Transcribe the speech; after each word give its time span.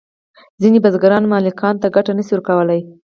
ځینې 0.61 0.77
بزګران 0.85 1.23
مالکانو 1.31 1.81
ته 1.81 1.87
ګټه 1.95 2.11
نشوای 2.17 2.33
ورکولی. 2.35 2.79